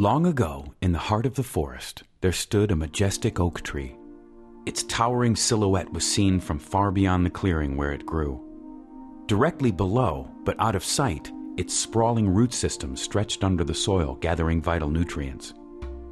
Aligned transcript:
Long 0.00 0.26
ago, 0.26 0.74
in 0.80 0.92
the 0.92 0.98
heart 0.98 1.26
of 1.26 1.34
the 1.34 1.42
forest, 1.42 2.04
there 2.20 2.30
stood 2.30 2.70
a 2.70 2.76
majestic 2.76 3.40
oak 3.40 3.62
tree. 3.62 3.96
Its 4.64 4.84
towering 4.84 5.34
silhouette 5.34 5.92
was 5.92 6.06
seen 6.06 6.38
from 6.38 6.60
far 6.60 6.92
beyond 6.92 7.26
the 7.26 7.30
clearing 7.30 7.76
where 7.76 7.90
it 7.90 8.06
grew. 8.06 8.40
Directly 9.26 9.72
below, 9.72 10.30
but 10.44 10.54
out 10.60 10.76
of 10.76 10.84
sight, 10.84 11.32
its 11.56 11.74
sprawling 11.74 12.28
root 12.28 12.54
system 12.54 12.96
stretched 12.96 13.42
under 13.42 13.64
the 13.64 13.74
soil, 13.74 14.14
gathering 14.20 14.62
vital 14.62 14.88
nutrients. 14.88 15.52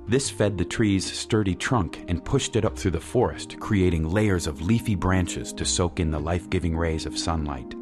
This 0.09 0.29
fed 0.29 0.59
the 0.59 0.65
tree's 0.65 1.05
sturdy 1.05 1.55
trunk 1.55 2.05
and 2.09 2.25
pushed 2.25 2.57
it 2.57 2.65
up 2.65 2.77
through 2.77 2.91
the 2.91 3.01
forest, 3.01 3.61
creating 3.61 4.11
layers 4.11 4.49
of 4.49 4.63
leafy 4.63 4.97
branches 4.97 5.53
to 5.53 5.65
soak 5.65 6.01
in 6.01 6.11
the 6.11 6.19
life 6.19 6.51
giving 6.51 6.77
rays 6.77 7.07
of 7.07 7.17
sunlight. 7.17 7.73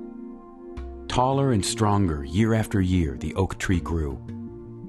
Taller 1.09 1.53
and 1.53 1.65
stronger 1.65 2.25
year 2.25 2.53
after 2.53 2.83
year, 2.83 3.17
the 3.19 3.35
oak 3.37 3.59
tree 3.59 3.81
grew. 3.81 4.23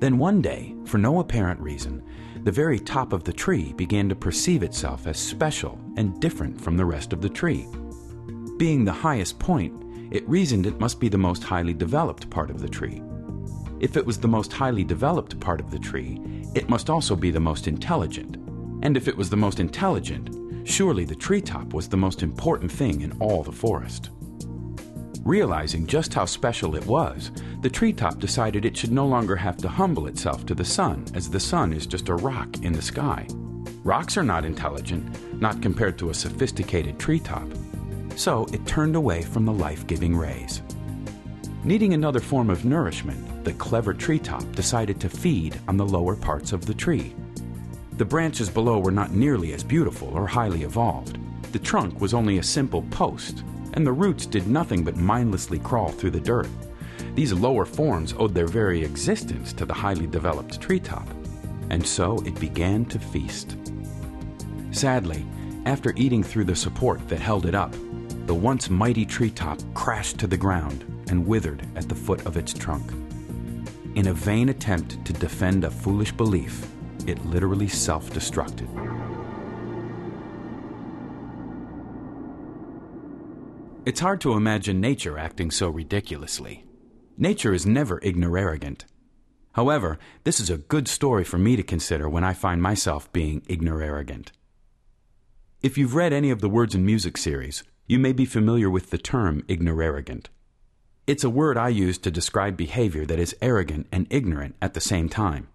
Then 0.06 0.20
one 0.20 0.40
day, 0.40 0.76
for 0.86 1.00
no 1.00 1.20
apparent 1.20 1.60
reason, 1.60 2.04
the 2.44 2.52
very 2.52 2.78
top 2.78 3.12
of 3.12 3.24
the 3.24 3.34
tree 3.34 3.74
began 3.74 4.08
to 4.10 4.16
perceive 4.16 4.62
itself 4.62 5.08
as 5.08 5.18
special 5.18 5.80
and 5.98 6.20
different 6.22 6.62
from 6.62 6.78
the 6.78 6.86
rest 6.86 7.12
of 7.12 7.22
the 7.22 7.28
tree. 7.28 7.66
Being 8.58 8.86
the 8.86 8.92
highest 8.92 9.40
point, 9.40 9.74
it 10.14 10.30
reasoned 10.30 10.68
it 10.68 10.80
must 10.80 11.00
be 11.00 11.10
the 11.10 11.18
most 11.18 11.44
highly 11.44 11.74
developed 11.74 12.30
part 12.30 12.52
of 12.52 12.62
the 12.62 12.70
tree. 12.70 13.02
If 13.80 13.98
it 13.98 14.06
was 14.06 14.20
the 14.20 14.28
most 14.28 14.54
highly 14.54 14.84
developed 14.84 15.40
part 15.40 15.60
of 15.60 15.72
the 15.72 15.80
tree, 15.80 16.22
it 16.54 16.70
must 16.70 16.92
also 16.92 17.16
be 17.16 17.32
the 17.32 17.40
most 17.40 17.68
intelligent. 17.68 18.36
And 18.84 18.96
if 18.96 19.08
it 19.08 19.18
was 19.18 19.32
the 19.32 19.38
most 19.38 19.60
intelligent, 19.60 20.70
surely 20.70 21.06
the 21.06 21.16
treetop 21.16 21.74
was 21.74 21.90
the 21.90 21.98
most 21.98 22.22
important 22.22 22.72
thing 22.72 23.02
in 23.02 23.12
all 23.14 23.42
the 23.42 23.52
forest. 23.52 24.12
Realizing 25.26 25.88
just 25.88 26.14
how 26.14 26.26
special 26.26 26.76
it 26.76 26.86
was, 26.86 27.32
the 27.62 27.70
treetop 27.70 28.20
decided 28.20 28.64
it 28.64 28.78
should 28.78 28.92
no 28.92 29.08
longer 29.08 29.36
have 29.36 29.58
to 29.58 29.68
humble 29.68 30.06
itself 30.06 30.46
to 30.46 30.54
the 30.54 30.64
sun, 30.64 31.04
as 31.16 31.28
the 31.28 31.40
sun 31.40 31.74
is 31.74 31.88
just 31.88 32.10
a 32.10 32.16
rock 32.16 32.62
in 32.62 32.74
the 32.74 32.82
sky. 32.82 33.28
Rocks 33.84 34.18
are 34.18 34.24
not 34.24 34.46
intelligent, 34.46 35.42
not 35.42 35.64
compared 35.64 35.98
to 35.98 36.12
a 36.12 36.14
sophisticated 36.14 37.00
treetop. 37.00 37.48
So 38.16 38.46
it 38.54 38.68
turned 38.68 38.96
away 38.96 39.24
from 39.24 39.46
the 39.46 39.52
life 39.52 39.88
giving 39.88 40.16
rays. 40.16 40.62
Needing 41.64 41.96
another 41.96 42.20
form 42.20 42.52
of 42.52 42.64
nourishment, 42.64 43.44
the 43.46 43.54
clever 43.54 43.96
treetop 43.96 44.52
decided 44.52 45.02
to 45.02 45.10
feed 45.10 45.60
on 45.68 45.76
the 45.76 45.88
lower 45.88 46.16
parts 46.16 46.54
of 46.54 46.68
the 46.68 46.74
tree. 46.76 47.16
The 47.98 48.06
branches 48.06 48.48
below 48.48 48.78
were 48.78 48.92
not 48.92 49.12
nearly 49.12 49.54
as 49.54 49.64
beautiful 49.64 50.10
or 50.10 50.28
highly 50.28 50.62
evolved. 50.62 51.18
The 51.52 51.58
trunk 51.58 52.00
was 52.00 52.14
only 52.14 52.38
a 52.38 52.44
simple 52.44 52.84
post, 52.92 53.44
and 53.76 53.86
the 53.86 53.92
roots 53.92 54.26
did 54.26 54.48
nothing 54.48 54.84
but 54.84 54.96
mindlessly 54.96 55.60
crawl 55.60 55.90
through 55.90 56.12
the 56.12 56.20
dirt. 56.20 56.48
These 57.14 57.34
lower 57.34 57.66
forms 57.66 58.14
owed 58.18 58.34
their 58.34 58.48
very 58.48 58.84
existence 58.84 59.54
to 59.54 59.66
the 59.66 59.74
highly 59.74 60.08
developed 60.08 60.60
treetop, 60.60 61.08
and 61.70 61.86
so 61.86 62.18
it 62.26 62.40
began 62.40 62.86
to 62.86 63.00
feast. 63.00 63.58
Sadly, 64.72 65.26
after 65.66 65.94
eating 65.96 66.24
through 66.24 66.46
the 66.46 66.56
support 66.56 67.08
that 67.10 67.20
held 67.20 67.46
it 67.46 67.56
up, 67.56 67.74
the 68.26 68.36
once 68.36 68.70
mighty 68.70 69.06
treetop 69.06 69.60
crashed 69.74 70.18
to 70.20 70.28
the 70.28 70.38
ground 70.38 70.84
and 71.10 71.26
withered 71.26 71.66
at 71.76 71.88
the 71.88 71.96
foot 71.96 72.26
of 72.26 72.38
its 72.38 72.54
trunk. 72.54 72.92
In 73.96 74.08
a 74.08 74.14
vain 74.14 74.50
attempt 74.50 75.06
to 75.06 75.14
defend 75.14 75.64
a 75.64 75.72
foolish 75.72 76.12
belief, 76.12 76.68
it 77.08 77.24
literally 77.26 77.68
self 77.68 78.10
destructed. 78.10 78.68
It's 83.86 84.00
hard 84.00 84.20
to 84.22 84.34
imagine 84.34 84.82
nature 84.82 85.16
acting 85.16 85.52
so 85.52 85.70
ridiculously. 85.70 86.66
Nature 87.20 87.54
is 87.54 87.68
never 87.68 88.00
ignorarrogant. 88.00 88.82
However, 89.52 90.00
this 90.24 90.40
is 90.40 90.50
a 90.50 90.58
good 90.58 90.88
story 90.88 91.24
for 91.24 91.38
me 91.38 91.56
to 91.56 91.62
consider 91.62 92.10
when 92.10 92.24
I 92.24 92.34
find 92.34 92.64
myself 92.64 93.14
being 93.14 93.42
ignorarrogant. 93.42 94.30
If 95.62 95.78
you've 95.78 95.94
read 95.94 96.14
any 96.14 96.32
of 96.32 96.42
the 96.42 96.50
Words 96.50 96.74
and 96.74 96.84
Music 96.84 97.16
series, 97.16 97.64
you 97.86 98.00
may 98.00 98.12
be 98.12 98.26
familiar 98.26 98.72
with 98.72 98.90
the 98.90 98.98
term 98.98 99.44
ignorarrogant. 99.44 100.30
It's 101.06 101.24
a 101.24 101.30
word 101.30 101.56
I 101.56 101.70
use 101.70 102.00
to 102.00 102.10
describe 102.10 102.58
behavior 102.58 103.06
that 103.06 103.20
is 103.20 103.36
arrogant 103.40 103.86
and 103.92 104.08
ignorant 104.10 104.56
at 104.64 104.74
the 104.74 104.82
same 104.82 105.10
time. 105.10 105.48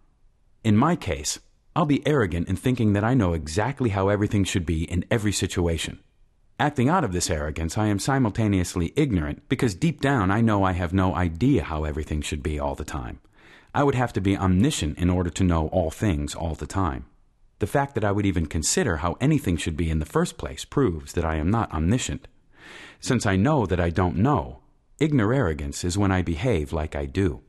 In 0.63 0.77
my 0.77 0.95
case, 0.95 1.41
I'll 1.75 1.85
be 1.85 2.07
arrogant 2.07 2.49
in 2.49 2.55
thinking 2.55 2.93
that 2.93 3.03
I 3.03 3.15
know 3.15 3.33
exactly 3.33 3.91
how 3.91 4.09
everything 4.09 4.45
should 4.45 4.65
be 4.65 4.85
in 4.85 5.05
every 5.11 5.33
situation. 5.33 5.99
Acting 6.61 6.91
out 6.91 7.05
of 7.05 7.13
this 7.13 7.31
arrogance, 7.31 7.79
I 7.79 7.87
am 7.87 7.99
simultaneously 7.99 8.93
ignorant 8.95 9.49
because 9.49 9.75
deep 9.75 10.03
down 10.03 10.31
I 10.31 10.43
know 10.43 10.63
I 10.63 10.73
have 10.73 10.93
no 10.93 11.15
idea 11.15 11.65
how 11.65 11.85
everything 11.85 12.21
should 12.21 12.43
be 12.43 12.61
all 12.61 12.75
the 12.75 12.85
time. 12.85 13.19
I 13.75 13.83
would 13.83 13.95
have 13.95 14.13
to 14.13 14.21
be 14.21 14.37
omniscient 14.37 14.99
in 14.99 15.09
order 15.09 15.31
to 15.31 15.43
know 15.43 15.69
all 15.69 15.91
things 15.91 16.35
all 16.35 16.55
the 16.55 16.67
time. 16.67 17.07
The 17.61 17.67
fact 17.67 17.95
that 17.95 18.05
I 18.05 18.13
would 18.13 18.27
even 18.27 18.45
consider 18.45 18.99
how 18.99 19.17
anything 19.23 19.57
should 19.57 19.75
be 19.75 19.89
in 19.89 20.01
the 20.01 20.05
first 20.05 20.37
place 20.37 20.67
proves 20.67 21.15
that 21.15 21.25
I 21.25 21.37
am 21.37 21.51
not 21.51 21.73
omniscient. 21.73 22.29
Since 23.01 23.25
I 23.25 23.37
know 23.37 23.65
that 23.65 23.81
I 23.81 23.89
don't 23.89 24.17
know, 24.17 24.59
ignorarrogance 25.01 25.83
is 25.83 25.97
when 25.97 26.13
I 26.13 26.21
behave 26.21 26.75
like 26.75 26.95
I 26.95 27.07
do. 27.07 27.41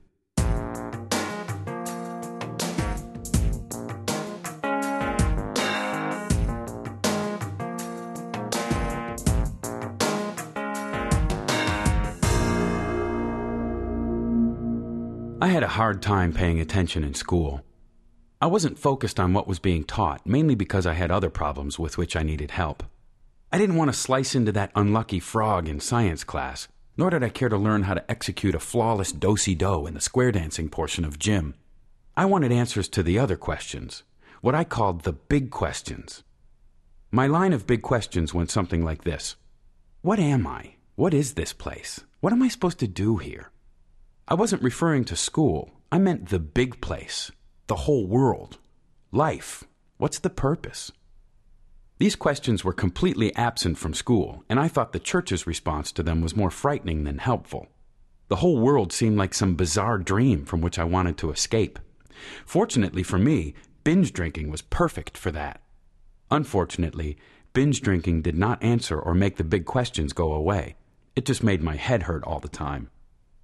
I 15.44 15.48
had 15.48 15.64
a 15.64 15.70
hard 15.70 16.04
time 16.04 16.34
paying 16.34 16.60
attention 16.60 17.04
in 17.04 17.16
school. 17.16 17.66
I 18.40 18.46
wasn't 18.46 18.78
focused 18.78 19.20
on 19.20 19.34
what 19.34 19.48
was 19.48 19.58
being 19.58 19.84
taught, 19.84 20.24
mainly 20.24 20.54
because 20.54 20.86
I 20.86 20.94
had 20.94 21.10
other 21.10 21.32
problems 21.32 21.80
with 21.80 21.98
which 21.98 22.16
I 22.16 22.22
needed 22.22 22.52
help. 22.52 22.84
I 23.52 23.58
didn't 23.58 23.76
want 23.76 23.92
to 23.92 23.98
slice 23.98 24.36
into 24.36 24.52
that 24.52 24.72
unlucky 24.76 25.20
frog 25.20 25.68
in 25.68 25.80
science 25.80 26.24
class, 26.24 26.68
nor 26.96 27.10
did 27.10 27.24
I 27.24 27.30
care 27.30 27.50
to 27.50 27.58
learn 27.58 27.82
how 27.82 27.96
to 27.96 28.12
execute 28.12 28.54
a 28.54 28.60
flawless 28.60 29.12
do 29.12 29.36
si 29.36 29.56
do 29.56 29.88
in 29.88 29.96
the 29.96 30.00
square 30.00 30.32
dancing 30.32 30.70
portion 30.70 31.04
of 31.04 31.18
gym. 31.18 31.56
I 32.16 32.26
wanted 32.26 32.52
answers 32.52 32.88
to 32.90 33.02
the 33.02 33.18
other 33.18 33.36
questions, 33.36 34.04
what 34.42 34.54
I 34.54 34.64
called 34.64 35.02
the 35.02 35.14
big 35.14 35.50
questions. 35.50 36.22
My 37.10 37.26
line 37.26 37.54
of 37.54 37.66
big 37.66 37.82
questions 37.82 38.32
went 38.32 38.52
something 38.52 38.86
like 38.86 39.06
this 39.06 39.38
What 40.04 40.20
am 40.20 40.46
I? 40.46 40.76
What 40.94 41.16
is 41.16 41.34
this 41.34 41.52
place? 41.52 42.00
What 42.20 42.32
am 42.32 42.44
I 42.44 42.48
supposed 42.48 42.78
to 42.78 42.88
do 42.88 43.18
here? 43.18 43.50
I 44.32 44.34
wasn't 44.34 44.64
referring 44.64 45.04
to 45.06 45.18
school. 45.18 45.72
I 45.92 45.98
meant 45.98 46.30
the 46.30 46.40
big 46.40 46.80
place, 46.80 47.34
the 47.68 47.76
whole 47.84 48.08
world, 48.08 48.60
life. 49.12 49.66
What's 49.98 50.20
the 50.20 50.30
purpose? 50.30 50.90
These 51.98 52.16
questions 52.16 52.64
were 52.64 52.72
completely 52.72 53.36
absent 53.36 53.78
from 53.78 53.94
school, 53.94 54.46
and 54.48 54.58
I 54.58 54.70
thought 54.70 54.94
the 54.94 55.00
church's 55.00 55.46
response 55.46 55.92
to 55.92 56.02
them 56.02 56.22
was 56.22 56.34
more 56.34 56.50
frightening 56.50 57.04
than 57.04 57.18
helpful. 57.18 57.68
The 58.30 58.38
whole 58.38 58.58
world 58.58 58.94
seemed 58.94 59.18
like 59.18 59.34
some 59.34 59.56
bizarre 59.56 59.98
dream 59.98 60.46
from 60.46 60.62
which 60.62 60.80
I 60.80 60.86
wanted 60.86 61.18
to 61.18 61.32
escape. 61.32 61.78
Fortunately 62.46 63.04
for 63.04 63.18
me, 63.18 63.54
binge 63.84 64.14
drinking 64.14 64.50
was 64.50 64.62
perfect 64.62 65.18
for 65.18 65.32
that. 65.32 65.60
Unfortunately, 66.30 67.18
binge 67.52 67.82
drinking 67.82 68.22
did 68.22 68.38
not 68.38 68.64
answer 68.64 68.98
or 68.98 69.14
make 69.14 69.36
the 69.36 69.44
big 69.44 69.66
questions 69.66 70.14
go 70.14 70.32
away. 70.32 70.78
It 71.18 71.26
just 71.26 71.44
made 71.44 71.62
my 71.62 71.76
head 71.76 72.04
hurt 72.04 72.24
all 72.24 72.40
the 72.40 72.48
time. 72.48 72.92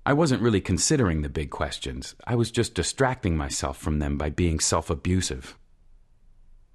I 0.07 0.13
wasn't 0.13 0.41
really 0.41 0.61
considering 0.61 1.21
the 1.21 1.27
big 1.27 1.49
questions. 1.49 2.15
I 2.25 2.35
was 2.35 2.49
just 2.49 2.73
distracting 2.73 3.35
myself 3.35 3.77
from 3.77 3.99
them 3.99 4.17
by 4.17 4.29
being 4.29 4.61
self 4.61 4.89
abusive. 4.89 5.57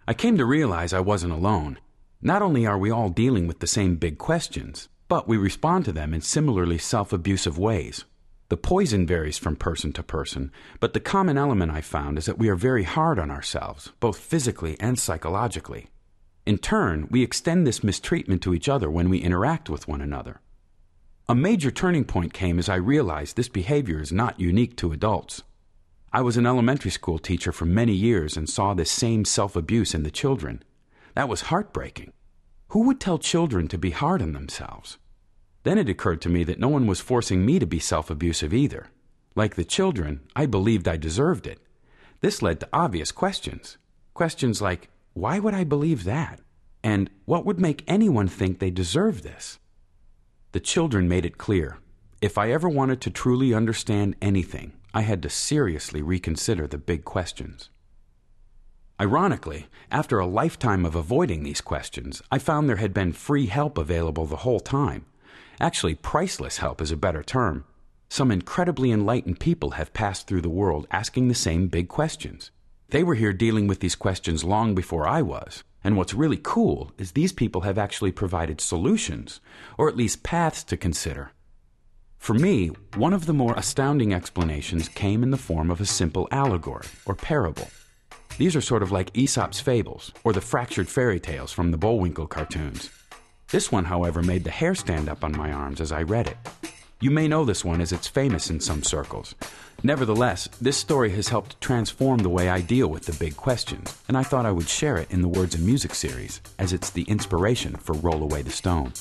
I 0.07 0.13
came 0.13 0.37
to 0.37 0.45
realize 0.45 0.93
I 0.93 1.01
wasn't 1.01 1.33
alone. 1.33 1.79
Not 2.21 2.43
only 2.43 2.67
are 2.67 2.77
we 2.77 2.91
all 2.91 3.09
dealing 3.09 3.47
with 3.47 3.61
the 3.61 3.67
same 3.67 3.97
big 3.97 4.19
questions, 4.19 4.91
but 5.09 5.27
we 5.27 5.39
respond 5.39 5.87
to 5.87 5.93
them 5.93 6.13
in 6.13 6.21
similarly 6.21 6.77
self 6.77 7.11
abusive 7.11 7.57
ways. 7.57 8.05
The 8.51 8.59
poison 8.59 9.07
varies 9.07 9.39
from 9.39 9.57
person 9.57 9.95
to 9.95 10.03
person, 10.03 10.53
but 10.79 10.93
the 10.93 11.01
common 11.01 11.39
element 11.39 11.73
I 11.73 11.81
found 11.81 12.19
is 12.19 12.27
that 12.27 12.39
we 12.39 12.51
are 12.51 12.55
very 12.55 12.85
hard 12.85 13.19
on 13.19 13.31
ourselves, 13.31 13.93
both 13.99 14.19
physically 14.19 14.77
and 14.79 14.99
psychologically. 14.99 15.89
In 16.45 16.59
turn, 16.59 17.09
we 17.11 17.23
extend 17.23 17.67
this 17.67 17.83
mistreatment 17.83 18.43
to 18.43 18.53
each 18.53 18.69
other 18.69 18.91
when 18.91 19.09
we 19.09 19.21
interact 19.21 19.71
with 19.71 19.89
one 19.89 20.03
another. 20.03 20.42
A 21.29 21.37
major 21.37 21.71
turning 21.71 22.05
point 22.05 22.33
came 22.33 22.59
as 22.59 22.69
I 22.69 22.75
realized 22.75 23.37
this 23.37 23.49
behavior 23.49 24.01
is 24.01 24.11
not 24.11 24.41
unique 24.41 24.77
to 24.79 24.93
adults. 24.93 25.43
I 26.13 26.21
was 26.21 26.37
an 26.37 26.47
elementary 26.47 26.91
school 26.91 27.19
teacher 27.19 27.53
for 27.53 27.65
many 27.65 27.93
years 27.93 28.37
and 28.37 28.51
saw 28.51 28.75
this 28.75 28.91
same 28.91 29.25
self 29.25 29.55
abuse 29.55 29.95
in 29.95 30.03
the 30.03 30.11
children. 30.11 30.65
That 31.15 31.29
was 31.29 31.43
heartbreaking. 31.43 32.13
Who 32.69 32.87
would 32.87 32.99
tell 33.01 33.19
children 33.19 33.69
to 33.69 33.79
be 33.79 33.91
hard 33.91 34.21
on 34.21 34.33
themselves? 34.33 34.99
Then 35.63 35.79
it 35.79 35.89
occurred 35.89 36.21
to 36.23 36.29
me 36.29 36.43
that 36.43 36.59
no 36.59 36.69
one 36.69 36.89
was 36.89 37.01
forcing 37.01 37.47
me 37.47 37.61
to 37.61 37.67
be 37.67 37.79
self 37.79 38.11
abusive 38.11 38.53
either. 38.53 38.89
Like 39.37 39.55
the 39.55 39.65
children, 39.65 40.21
I 40.35 40.47
believed 40.47 40.89
I 40.89 40.97
deserved 40.97 41.47
it. 41.47 41.61
This 42.21 42.43
led 42.43 42.59
to 42.61 42.69
obvious 42.73 43.13
questions. 43.13 43.79
Questions 44.13 44.61
like, 44.61 44.91
why 45.13 45.39
would 45.39 45.55
I 45.55 45.63
believe 45.63 46.03
that? 46.03 46.41
And 46.83 47.11
what 47.27 47.47
would 47.47 47.61
make 47.61 47.85
anyone 47.87 48.27
think 48.27 48.59
they 48.59 48.71
deserve 48.71 49.23
this? 49.23 49.61
The 50.53 50.61
children 50.61 51.09
made 51.09 51.25
it 51.25 51.39
clear 51.39 51.79
if 52.21 52.37
I 52.39 52.53
ever 52.53 52.69
wanted 52.69 53.01
to 53.01 53.11
truly 53.11 53.55
understand 53.55 54.17
anything, 54.21 54.75
I 54.95 55.01
had 55.01 55.23
to 55.23 55.31
seriously 55.31 56.03
reconsider 56.03 56.67
the 56.67 56.79
big 56.79 57.05
questions. 57.05 57.71
Ironically, 59.01 59.67
after 59.91 60.19
a 60.19 60.27
lifetime 60.27 60.85
of 60.85 60.95
avoiding 60.95 61.43
these 61.43 61.63
questions, 61.63 62.23
I 62.31 62.39
found 62.39 62.69
there 62.69 62.77
had 62.77 62.93
been 62.93 63.15
free 63.15 63.47
help 63.47 63.79
available 63.79 64.27
the 64.27 64.45
whole 64.45 64.61
time. 64.61 65.07
Actually, 65.59 65.95
priceless 65.95 66.59
help 66.59 66.83
is 66.83 66.93
a 66.93 66.97
better 66.97 67.23
term. 67.23 67.65
Some 68.11 68.31
incredibly 68.31 68.93
enlightened 68.93 69.41
people 69.41 69.71
have 69.71 69.95
passed 69.95 70.27
through 70.27 70.43
the 70.43 70.51
world 70.51 70.87
asking 70.91 71.29
the 71.29 71.35
same 71.35 71.69
big 71.69 71.89
questions. 71.89 72.51
They 72.91 73.03
were 73.03 73.15
here 73.15 73.33
dealing 73.33 73.67
with 73.67 73.81
these 73.81 73.95
questions 73.95 74.45
long 74.45 74.75
before 74.75 75.09
I 75.09 75.23
was. 75.23 75.65
And 75.85 75.97
what's 75.97 76.15
really 76.15 76.39
cool 76.43 76.93
is 76.99 77.13
these 77.13 77.33
people 77.33 77.63
have 77.63 77.79
actually 77.79 78.13
provided 78.13 78.61
solutions, 78.61 79.41
or 79.77 79.89
at 79.89 79.97
least 79.97 80.23
paths 80.23 80.63
to 80.65 80.77
consider. 80.77 81.33
For 82.19 82.35
me, 82.35 82.69
one 82.95 83.13
of 83.13 83.27
the 83.27 83.33
more 83.33 83.55
astounding 83.57 84.15
explanations 84.15 84.89
came 84.89 85.25
in 85.25 85.31
the 85.31 85.37
form 85.37 85.71
of 85.71 85.81
a 85.81 85.87
simple 85.87 86.29
allegory, 86.31 86.87
or 87.05 87.17
parable. 87.17 87.69
These 88.39 88.55
are 88.55 88.61
sort 88.61 88.83
of 88.83 88.93
like 88.93 89.17
Aesop's 89.17 89.61
fables, 89.61 90.13
or 90.23 90.33
the 90.33 90.41
fractured 90.41 90.89
fairy 90.89 91.19
tales 91.19 91.53
from 91.53 91.73
the 91.73 91.77
Bullwinkle 91.77 92.29
cartoons. 92.29 92.91
This 93.51 93.73
one, 93.73 93.85
however, 93.85 94.23
made 94.23 94.45
the 94.45 94.51
hair 94.51 94.75
stand 94.75 95.09
up 95.09 95.25
on 95.25 95.37
my 95.37 95.53
arms 95.53 95.81
as 95.81 95.93
I 95.93 96.03
read 96.03 96.29
it. 96.29 96.72
You 97.03 97.11
may 97.11 97.27
know 97.27 97.45
this 97.45 97.65
one 97.65 97.81
as 97.81 97.91
it's 97.91 98.07
famous 98.07 98.49
in 98.49 98.61
some 98.61 98.85
circles. 98.85 99.35
Nevertheless, 99.83 100.49
this 100.61 100.77
story 100.77 101.11
has 101.11 101.31
helped 101.31 101.61
transform 101.61 102.19
the 102.19 102.29
way 102.29 102.49
I 102.49 102.61
deal 102.61 102.87
with 102.87 103.07
the 103.07 103.13
big 103.13 103.37
questions, 103.37 104.01
and 104.07 104.17
I 104.17 104.23
thought 104.23 104.47
I 104.47 104.53
would 104.53 104.69
share 104.69 104.99
it 104.99 105.11
in 105.11 105.21
the 105.21 105.27
Words 105.27 105.57
and 105.57 105.67
Music 105.67 105.97
series, 105.97 106.41
as 106.61 106.73
it's 106.73 106.91
the 106.91 107.03
inspiration 107.03 107.75
for 107.75 107.95
Roll 107.95 108.23
Away 108.23 108.43
the 108.43 108.53
Stone. 108.53 108.93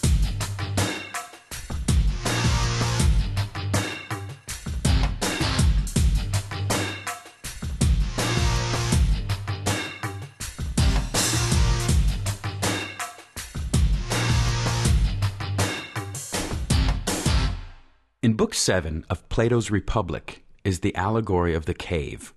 In 18.23 18.33
Book 18.33 18.53
7 18.53 19.03
of 19.09 19.27
Plato's 19.29 19.71
Republic 19.71 20.43
is 20.63 20.81
the 20.81 20.95
allegory 20.95 21.55
of 21.55 21.65
the 21.65 21.73
cave. 21.73 22.35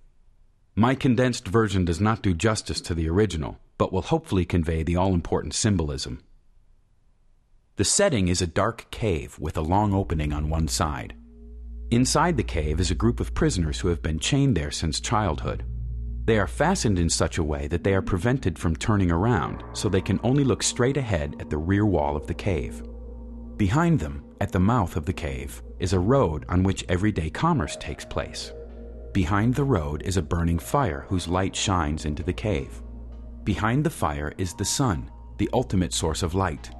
My 0.73 0.95
condensed 0.95 1.47
version 1.47 1.85
does 1.85 2.01
not 2.01 2.23
do 2.23 2.33
justice 2.33 2.81
to 2.81 2.95
the 2.95 3.07
original, 3.07 3.59
but 3.77 3.93
will 3.93 4.01
hopefully 4.01 4.45
convey 4.45 4.81
the 4.81 4.95
all 4.95 5.13
important 5.13 5.53
symbolism. 5.53 6.23
The 7.75 7.83
setting 7.83 8.29
is 8.29 8.41
a 8.41 8.47
dark 8.47 8.89
cave 8.89 9.37
with 9.37 9.57
a 9.57 9.61
long 9.61 9.93
opening 9.93 10.33
on 10.33 10.49
one 10.49 10.67
side. 10.67 11.13
Inside 11.91 12.37
the 12.37 12.41
cave 12.41 12.79
is 12.79 12.89
a 12.89 12.95
group 12.95 13.19
of 13.19 13.35
prisoners 13.35 13.79
who 13.79 13.89
have 13.89 14.01
been 14.01 14.17
chained 14.17 14.57
there 14.57 14.71
since 14.71 14.99
childhood. 14.99 15.63
They 16.25 16.39
are 16.39 16.47
fastened 16.47 16.97
in 16.97 17.11
such 17.11 17.37
a 17.37 17.43
way 17.43 17.67
that 17.67 17.83
they 17.83 17.93
are 17.93 18.01
prevented 18.01 18.57
from 18.57 18.75
turning 18.75 19.11
around, 19.11 19.63
so 19.73 19.87
they 19.87 20.01
can 20.01 20.19
only 20.23 20.43
look 20.43 20.63
straight 20.63 20.97
ahead 20.97 21.35
at 21.39 21.51
the 21.51 21.59
rear 21.59 21.85
wall 21.85 22.17
of 22.17 22.25
the 22.25 22.33
cave. 22.33 22.81
Behind 23.57 23.99
them, 23.99 24.23
at 24.41 24.51
the 24.51 24.59
mouth 24.59 24.97
of 24.97 25.05
the 25.05 25.13
cave, 25.13 25.61
is 25.85 25.93
a 25.93 25.99
road 25.99 26.47
on 26.49 26.63
which 26.63 26.83
everyday 26.89 27.29
commerce 27.29 27.75
takes 27.75 28.03
place. 28.03 28.51
Behind 29.13 29.53
the 29.53 29.63
road 29.63 30.01
is 30.01 30.17
a 30.17 30.21
burning 30.33 30.57
fire 30.57 31.05
whose 31.09 31.27
light 31.27 31.55
shines 31.55 32.05
into 32.05 32.23
the 32.23 32.33
cave. 32.33 32.81
Behind 33.43 33.83
the 33.83 33.91
fire 33.91 34.33
is 34.39 34.55
the 34.55 34.65
sun, 34.65 35.11
the 35.37 35.47
ultimate 35.53 35.93
source 35.93 36.23
of 36.23 36.33
light. 36.33 36.71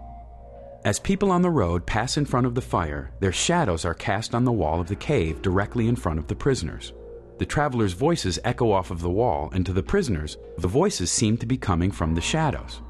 As 0.86 1.00
people 1.00 1.31
on 1.31 1.44
the 1.44 1.52
road 1.52 1.86
pass 1.86 2.18
in 2.18 2.25
front 2.25 2.48
of 2.48 2.56
the 2.56 2.62
fire, 2.62 3.12
their 3.19 3.31
shadows 3.31 3.86
are 3.86 3.94
cast 3.94 4.34
on 4.34 4.44
the 4.44 4.52
wall 4.52 4.81
of 4.81 4.88
the 4.88 4.96
cave 4.96 5.44
directly 5.44 5.88
in 5.88 5.96
front 5.96 6.18
of 6.18 6.25
the 6.25 6.36
prisoners. 6.36 6.92
The 7.38 7.46
travelers' 7.46 7.94
voices 7.94 8.40
echo 8.44 8.72
off 8.72 8.90
of 8.90 9.02
the 9.02 9.12
wall, 9.12 9.52
and 9.54 9.63
to 9.68 9.74
the 9.74 9.84
prisoners, 9.84 10.36
the 10.57 10.68
voices 10.68 11.12
seem 11.12 11.38
to 11.38 11.46
be 11.46 11.57
coming 11.57 11.92
from 11.92 12.16
the 12.16 12.22
shadows. 12.22 12.81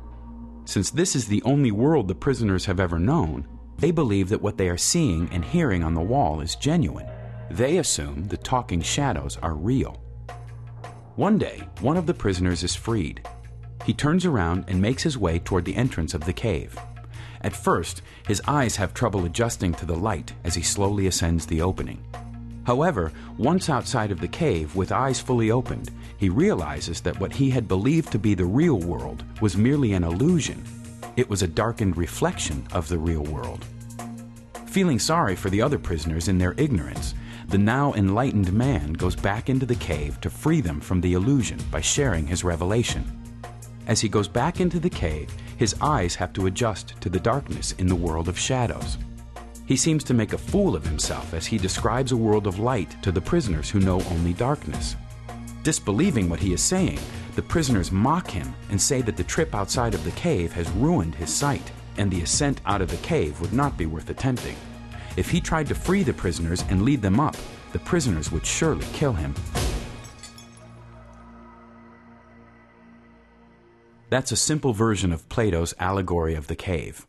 Since 0.63 0.91
this 0.91 1.13
is 1.13 1.27
the 1.27 1.43
only 1.43 1.71
world 1.71 2.07
the 2.07 2.15
prisoners 2.15 2.63
have 2.67 2.79
ever 2.79 2.99
known, 2.99 3.49
they 3.77 3.91
believe 3.91 4.29
that 4.29 4.41
what 4.41 4.57
they 4.57 4.69
are 4.69 4.77
seeing 4.77 5.29
and 5.31 5.43
hearing 5.43 5.83
on 5.83 5.93
the 5.93 6.01
wall 6.01 6.41
is 6.41 6.55
genuine. 6.55 7.07
They 7.51 7.77
assume 7.77 8.27
the 8.27 8.37
talking 8.37 8.81
shadows 8.81 9.37
are 9.41 9.53
real. 9.53 10.01
One 11.15 11.37
day, 11.37 11.67
one 11.81 11.97
of 11.97 12.05
the 12.05 12.13
prisoners 12.13 12.63
is 12.63 12.75
freed. 12.75 13.27
He 13.85 13.93
turns 13.93 14.25
around 14.25 14.65
and 14.67 14.81
makes 14.81 15.03
his 15.03 15.17
way 15.17 15.39
toward 15.39 15.65
the 15.65 15.75
entrance 15.75 16.13
of 16.13 16.25
the 16.25 16.33
cave. 16.33 16.77
At 17.41 17.55
first, 17.55 18.01
his 18.27 18.41
eyes 18.47 18.75
have 18.77 18.93
trouble 18.93 19.25
adjusting 19.25 19.73
to 19.75 19.85
the 19.85 19.95
light 19.95 20.33
as 20.43 20.55
he 20.55 20.63
slowly 20.63 21.07
ascends 21.07 21.45
the 21.45 21.61
opening. 21.61 22.03
However, 22.65 23.11
once 23.37 23.69
outside 23.69 24.11
of 24.11 24.19
the 24.19 24.27
cave 24.27 24.75
with 24.75 24.91
eyes 24.91 25.19
fully 25.19 25.51
opened, 25.51 25.91
he 26.17 26.29
realizes 26.29 27.01
that 27.01 27.19
what 27.19 27.33
he 27.33 27.51
had 27.51 27.67
believed 27.67 28.11
to 28.13 28.19
be 28.19 28.33
the 28.33 28.45
real 28.45 28.79
world 28.79 29.23
was 29.41 29.55
merely 29.55 29.93
an 29.93 30.03
illusion 30.03 30.63
it 31.15 31.29
was 31.29 31.41
a 31.41 31.47
darkened 31.47 31.97
reflection 31.97 32.67
of 32.71 32.87
the 32.87 32.97
real 32.97 33.23
world. 33.23 33.65
Feeling 34.67 34.99
sorry 34.99 35.35
for 35.35 35.49
the 35.49 35.61
other 35.61 35.79
prisoners 35.79 36.27
in 36.27 36.37
their 36.37 36.53
ignorance, 36.57 37.13
the 37.47 37.57
now 37.57 37.93
enlightened 37.93 38.51
man 38.51 38.93
goes 38.93 39.15
back 39.15 39.49
into 39.49 39.65
the 39.65 39.75
cave 39.75 40.19
to 40.21 40.29
free 40.29 40.61
them 40.61 40.81
from 40.81 40.99
the 40.99 41.13
illusion 41.13 41.59
by 41.71 41.79
sharing 41.79 42.27
his 42.27 42.43
revelation. 42.43 43.03
As 43.87 44.01
he 44.01 44.09
goes 44.09 44.27
back 44.27 44.59
into 44.59 44.79
the 44.79 44.89
cave, 44.89 45.31
his 45.57 45.75
eyes 45.79 46.15
have 46.15 46.33
to 46.33 46.47
adjust 46.47 46.99
to 47.01 47.09
the 47.09 47.19
darkness 47.19 47.73
in 47.73 47.87
the 47.87 47.95
world 47.95 48.27
of 48.27 48.37
shadows. 48.37 48.97
He 49.65 49.75
seems 49.75 50.03
to 50.05 50.13
make 50.13 50.33
a 50.33 50.37
fool 50.37 50.75
of 50.75 50.85
himself 50.85 51.33
as 51.33 51.45
he 51.45 51.57
describes 51.57 52.11
a 52.11 52.17
world 52.17 52.47
of 52.47 52.59
light 52.59 53.01
to 53.03 53.11
the 53.11 53.21
prisoners 53.21 53.69
who 53.69 53.79
know 53.79 54.01
only 54.11 54.33
darkness. 54.33 54.95
Disbelieving 55.63 56.29
what 56.29 56.39
he 56.39 56.53
is 56.53 56.61
saying, 56.61 56.99
the 57.35 57.41
prisoners 57.41 57.91
mock 57.91 58.29
him 58.29 58.53
and 58.69 58.81
say 58.81 59.01
that 59.01 59.17
the 59.17 59.23
trip 59.23 59.53
outside 59.53 59.93
of 59.93 60.03
the 60.03 60.11
cave 60.11 60.53
has 60.53 60.69
ruined 60.71 61.15
his 61.15 61.33
sight, 61.33 61.71
and 61.97 62.09
the 62.09 62.21
ascent 62.21 62.61
out 62.65 62.81
of 62.81 62.89
the 62.89 62.97
cave 62.97 63.39
would 63.41 63.53
not 63.53 63.77
be 63.77 63.85
worth 63.85 64.09
attempting. 64.09 64.55
If 65.17 65.29
he 65.29 65.39
tried 65.39 65.67
to 65.67 65.75
free 65.75 66.03
the 66.03 66.13
prisoners 66.13 66.63
and 66.69 66.81
lead 66.83 67.01
them 67.01 67.19
up, 67.19 67.35
the 67.73 67.79
prisoners 67.79 68.31
would 68.31 68.45
surely 68.45 68.85
kill 68.93 69.13
him. 69.13 69.35
That's 74.09 74.31
a 74.31 74.37
simple 74.37 74.71
version 74.71 75.11
of 75.11 75.27
Plato's 75.29 75.73
allegory 75.79 76.35
of 76.35 76.47
the 76.47 76.55
cave. 76.55 77.05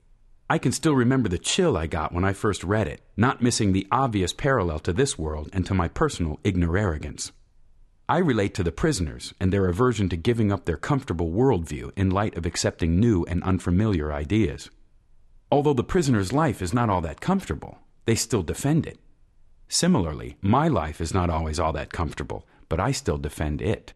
I 0.49 0.59
can 0.59 0.73
still 0.73 0.95
remember 0.95 1.29
the 1.29 1.39
chill 1.39 1.77
I 1.77 1.87
got 1.87 2.13
when 2.13 2.25
I 2.25 2.33
first 2.33 2.65
read 2.65 2.89
it, 2.89 3.01
not 3.17 3.43
missing 3.43 3.73
the 3.73 3.87
obvious 3.91 4.33
parallel 4.33 4.79
to 4.81 4.93
this 4.93 5.19
world 5.19 5.51
and 5.53 5.67
to 5.67 5.75
my 5.75 5.89
personal 5.89 6.41
ignorarrogance. 6.45 7.33
I 8.09 8.19
relate 8.19 8.55
to 8.55 8.63
the 8.63 8.71
prisoners 8.71 9.35
and 9.41 9.53
their 9.53 9.67
aversion 9.67 10.09
to 10.11 10.17
giving 10.17 10.53
up 10.53 10.65
their 10.65 10.77
comfortable 10.77 11.33
worldview 11.33 11.91
in 11.97 12.11
light 12.11 12.37
of 12.37 12.47
accepting 12.47 13.01
new 13.01 13.25
and 13.25 13.43
unfamiliar 13.43 14.13
ideas. 14.13 14.71
Although 15.51 15.75
the 15.75 15.83
prisoner's 15.83 16.33
life 16.33 16.63
is 16.63 16.73
not 16.73 16.89
all 16.89 17.01
that 17.01 17.21
comfortable, 17.21 17.79
they 18.05 18.15
still 18.15 18.45
defend 18.45 18.87
it. 18.87 19.01
Similarly, 19.67 20.37
my 20.41 20.69
life 20.69 21.01
is 21.01 21.13
not 21.13 21.31
always 21.31 21.59
all 21.59 21.73
that 21.73 21.93
comfortable, 21.93 22.47
but 22.69 22.79
I 22.79 22.93
still 22.93 23.19
defend 23.19 23.61
it. 23.61 23.93